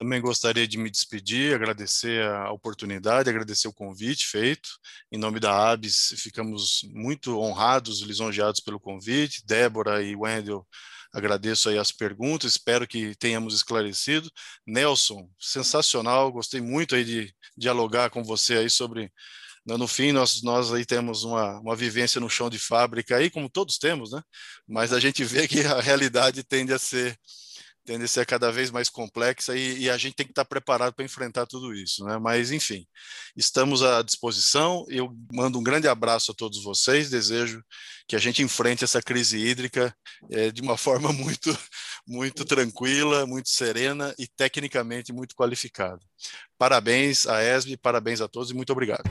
[0.01, 4.71] Também gostaria de me despedir, agradecer a oportunidade, agradecer o convite feito.
[5.13, 9.45] Em nome da ABS, ficamos muito honrados, lisonjeados pelo convite.
[9.45, 10.67] Débora e Wendel,
[11.13, 14.31] agradeço aí as perguntas, espero que tenhamos esclarecido.
[14.67, 19.13] Nelson, sensacional, gostei muito aí de dialogar com você aí sobre
[19.67, 23.51] no fim nós, nós aí temos uma, uma vivência no chão de fábrica aí, como
[23.51, 24.23] todos temos, né?
[24.67, 27.19] Mas a gente vê que a realidade tende a ser
[27.91, 30.95] tende a ser cada vez mais complexa e, e a gente tem que estar preparado
[30.95, 32.19] para enfrentar tudo isso, né?
[32.19, 32.87] Mas enfim,
[33.37, 34.87] estamos à disposição.
[34.89, 37.11] Eu mando um grande abraço a todos vocês.
[37.11, 37.61] Desejo
[38.07, 39.93] que a gente enfrente essa crise hídrica
[40.31, 41.57] é, de uma forma muito,
[42.07, 45.99] muito tranquila, muito serena e tecnicamente muito qualificada.
[46.57, 49.03] Parabéns a ESB, parabéns a todos e muito obrigado.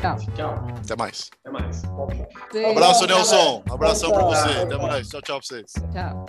[0.00, 0.16] Tchau.
[0.34, 0.66] Tchau.
[0.76, 1.30] Até mais.
[1.38, 1.82] Até mais.
[1.84, 3.62] Um abraço, Nelson.
[3.70, 4.58] Um abração para você.
[4.58, 5.08] Até mais.
[5.08, 5.72] Tchau, tchau para vocês.
[5.92, 6.26] Tchau.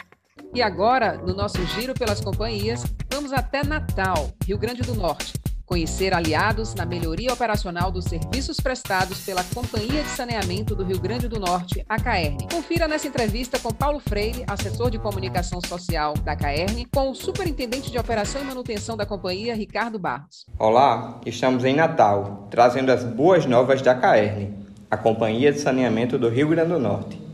[0.56, 5.34] E agora, no nosso giro pelas companhias, vamos até Natal, Rio Grande do Norte,
[5.66, 11.28] conhecer aliados na melhoria operacional dos serviços prestados pela Companhia de Saneamento do Rio Grande
[11.28, 12.38] do Norte, a CAERN.
[12.50, 17.92] Confira nessa entrevista com Paulo Freire, assessor de comunicação social da CAERN, com o superintendente
[17.92, 20.46] de operação e manutenção da companhia, Ricardo Barros.
[20.58, 24.54] Olá, estamos em Natal, trazendo as boas novas da CAERN,
[24.90, 27.25] a Companhia de Saneamento do Rio Grande do Norte.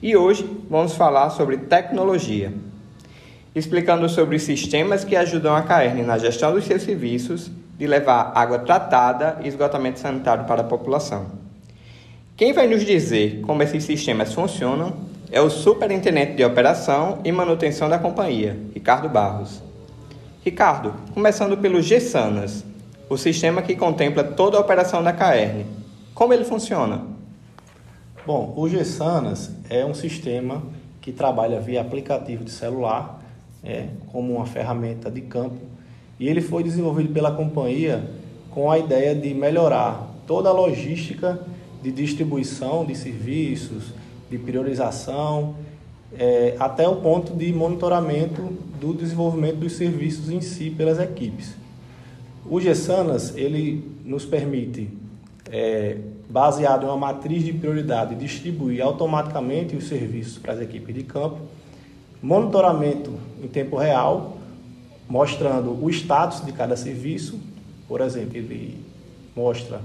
[0.00, 2.52] E hoje vamos falar sobre tecnologia
[3.58, 8.58] explicando sobre sistemas que ajudam a CAERN na gestão dos seus serviços de levar água
[8.58, 11.26] tratada e esgotamento sanitário para a população.
[12.36, 14.94] Quem vai nos dizer como esses sistemas funcionam
[15.30, 19.62] é o Superintendente de Operação e Manutenção da companhia, Ricardo Barros.
[20.44, 22.64] Ricardo, começando pelo GSANAS,
[23.08, 25.66] o sistema que contempla toda a operação da CAERN.
[26.14, 27.17] Como ele funciona?
[28.26, 30.62] Bom, o GSANAS é um sistema
[31.00, 33.22] que trabalha via aplicativo de celular
[33.64, 35.58] é, como uma ferramenta de campo.
[36.20, 38.10] E ele foi desenvolvido pela companhia
[38.50, 41.40] com a ideia de melhorar toda a logística
[41.82, 43.94] de distribuição de serviços,
[44.30, 45.54] de priorização,
[46.16, 48.42] é, até o ponto de monitoramento
[48.80, 51.54] do desenvolvimento dos serviços em si pelas equipes.
[52.50, 54.90] O GESANAS ele nos permite,
[55.50, 55.96] é,
[56.28, 61.38] baseado em uma matriz de prioridade, distribuir automaticamente os serviços para as equipes de campo
[62.22, 64.36] monitoramento em tempo real,
[65.08, 67.38] mostrando o status de cada serviço.
[67.86, 68.84] Por exemplo, ele
[69.34, 69.80] mostra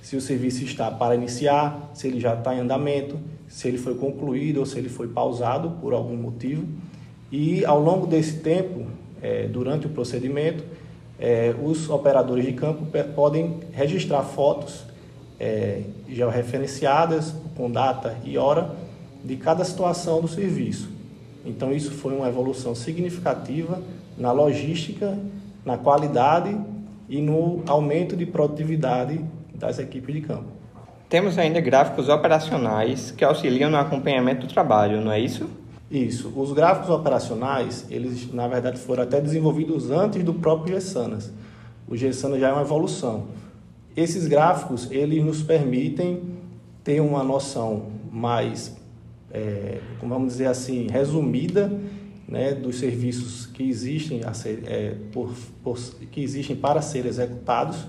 [0.00, 3.94] se o serviço está para iniciar, se ele já está em andamento, se ele foi
[3.94, 6.66] concluído ou se ele foi pausado por algum motivo.
[7.30, 8.86] E ao longo desse tempo,
[9.22, 10.64] é, durante o procedimento,
[11.18, 14.84] é, os operadores de campo podem registrar fotos
[15.44, 18.74] é, georreferenciadas com data e hora
[19.22, 20.88] de cada situação do serviço.
[21.44, 23.82] Então, isso foi uma evolução significativa
[24.16, 25.18] na logística,
[25.62, 26.56] na qualidade
[27.10, 29.20] e no aumento de produtividade
[29.54, 30.46] das equipes de campo.
[31.10, 35.46] Temos ainda gráficos operacionais que auxiliam no acompanhamento do trabalho, não é isso?
[35.90, 36.32] Isso.
[36.34, 41.30] Os gráficos operacionais, eles na verdade foram até desenvolvidos antes do próprio GSANAS.
[41.86, 43.26] O GSANAS já é uma evolução.
[43.96, 46.22] Esses gráficos, eles nos permitem
[46.82, 48.76] ter uma noção mais
[49.34, 51.70] é, vamos dizer assim, resumida
[52.28, 55.76] né, dos serviços que existem, ser, é, por, por,
[56.12, 57.84] que existem para serem executados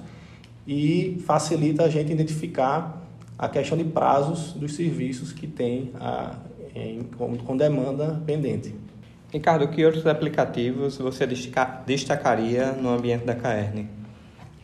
[0.67, 6.35] e facilita a gente identificar a questão de prazos dos serviços que tem a,
[6.73, 8.73] em, com, com demanda pendente.
[9.31, 11.27] Ricardo, que outros aplicativos você
[11.85, 13.85] destacaria no ambiente da CAERN?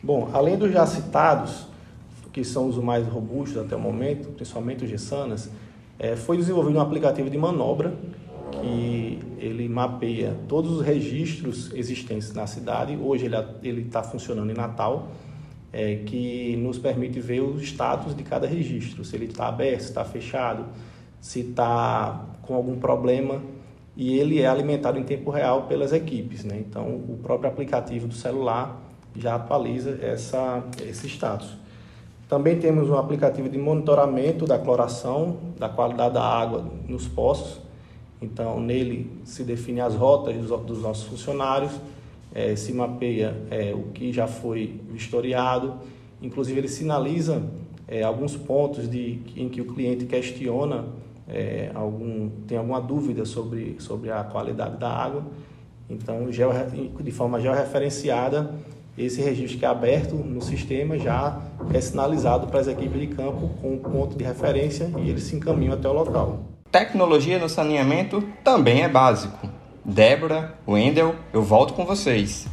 [0.02, 1.68] Bom, além dos já citados,
[2.32, 5.48] que são os mais robustos até o momento, principalmente os GSANAS,
[5.96, 7.94] é, foi desenvolvido um aplicativo de manobra
[8.50, 12.98] que ele mapeia todos os registros existentes na cidade.
[13.00, 13.30] Hoje
[13.62, 15.08] ele está funcionando em Natal,
[15.72, 19.88] é, que nos permite ver o status de cada registro, se ele está aberto, se
[19.88, 20.66] está fechado,
[21.20, 23.40] se está com algum problema.
[23.96, 26.44] E ele é alimentado em tempo real pelas equipes.
[26.44, 26.58] Né?
[26.58, 31.62] Então, o próprio aplicativo do celular já atualiza essa, esse status.
[32.28, 37.60] Também temos um aplicativo de monitoramento da cloração, da qualidade da água nos poços.
[38.22, 41.72] Então, nele se define as rotas dos, dos nossos funcionários,
[42.34, 45.74] é, se mapeia é, o que já foi vistoriado,
[46.22, 47.42] inclusive ele sinaliza
[47.86, 50.86] é, alguns pontos de, em que o cliente questiona,
[51.74, 55.24] algum, tem alguma dúvida sobre, sobre a qualidade da água.
[55.88, 58.54] Então, de forma georreferenciada,
[58.96, 61.40] esse registro que é aberto no sistema já
[61.72, 65.36] é sinalizado para as equipes de campo com um ponto de referência e eles se
[65.36, 66.40] encaminham até o local.
[66.70, 69.48] Tecnologia no saneamento também é básico.
[69.84, 72.46] Débora, Wendel, eu volto com vocês.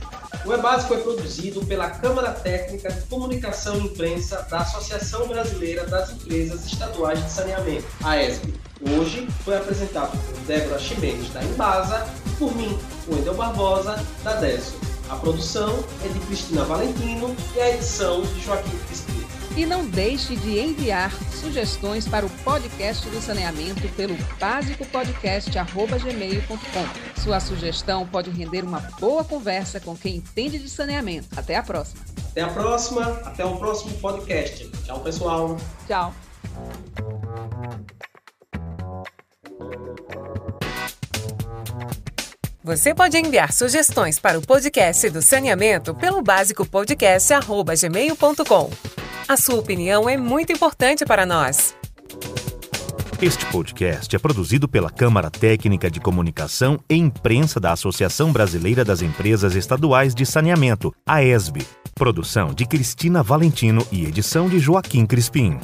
[0.46, 6.12] O E-Básico é produzido pela Câmara Técnica de Comunicação e Imprensa da Associação Brasileira das
[6.12, 8.54] Empresas Estaduais de Saneamento, a ESB.
[8.98, 12.78] Hoje foi apresentado por Débora Chimenez, da Embasa, e por mim,
[13.10, 14.89] Wendel Barbosa, da DESO.
[15.10, 19.26] A produção é de Cristina Valentino e a edição de Joaquim Crispim.
[19.58, 27.22] E não deixe de enviar sugestões para o podcast do saneamento pelo basicopodcast.gmail.com.
[27.22, 31.28] Sua sugestão pode render uma boa conversa com quem entende de saneamento.
[31.36, 32.02] Até a próxima.
[32.30, 33.02] Até a próxima.
[33.26, 34.70] Até o próximo podcast.
[34.86, 35.58] Tchau, pessoal.
[35.88, 36.14] Tchau.
[42.62, 48.70] Você pode enviar sugestões para o podcast do saneamento pelo básico podcast@gmail.com.
[49.28, 51.74] A sua opinião é muito importante para nós.
[53.22, 59.02] Este podcast é produzido pela Câmara Técnica de Comunicação e Imprensa da Associação Brasileira das
[59.02, 61.66] Empresas Estaduais de Saneamento, a ESB.
[61.96, 65.58] Produção de Cristina Valentino e edição de Joaquim Crispim.